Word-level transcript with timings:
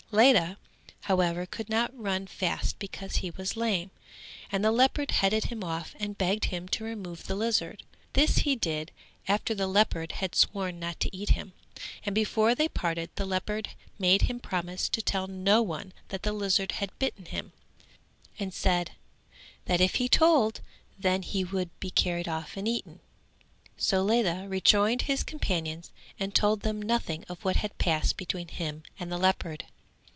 Ledha 0.13 0.57
however 1.03 1.45
could 1.45 1.69
not 1.69 1.97
run 1.97 2.27
fast 2.27 2.77
because 2.79 3.17
he 3.23 3.31
was 3.31 3.55
lame, 3.55 3.91
and 4.51 4.61
the 4.61 4.69
leopard 4.69 5.09
headed 5.11 5.45
him 5.45 5.63
off 5.63 5.95
and 5.99 6.17
begged 6.17 6.43
him 6.51 6.67
to 6.67 6.83
remove 6.83 7.23
the 7.27 7.35
lizard. 7.35 7.83
This 8.11 8.39
he 8.39 8.57
did 8.57 8.91
after 9.29 9.55
the 9.55 9.67
leopard 9.67 10.11
had 10.11 10.35
sworn 10.35 10.81
not 10.81 10.99
to 10.99 11.15
eat 11.15 11.29
him, 11.29 11.53
and 12.05 12.13
before 12.13 12.53
they 12.53 12.67
parted 12.67 13.09
the 13.15 13.25
leopard 13.25 13.69
made 13.97 14.23
him 14.23 14.41
promise 14.41 14.89
to 14.89 15.01
tell 15.01 15.27
no 15.27 15.61
one 15.61 15.93
that 16.09 16.23
the 16.23 16.33
lizard 16.33 16.73
had 16.73 16.91
bitten 16.99 17.23
him, 17.23 17.53
and 18.37 18.53
said 18.53 18.91
that 19.63 19.79
if 19.79 19.95
he 19.95 20.09
told 20.09 20.59
then 20.99 21.21
he 21.21 21.45
would 21.45 21.69
be 21.79 21.89
carried 21.89 22.27
off 22.27 22.57
and 22.57 22.67
eaten. 22.67 22.99
So 23.77 24.03
Ledha 24.03 24.49
rejoined 24.49 25.03
his 25.03 25.23
companions 25.23 25.89
and 26.19 26.35
told 26.35 26.63
them 26.63 26.81
nothing 26.81 27.23
of 27.29 27.45
what 27.45 27.55
had 27.55 27.77
passed 27.77 28.17
between 28.17 28.49
him 28.49 28.83
and 28.99 29.09
the 29.09 29.17
leopard. 29.17 29.67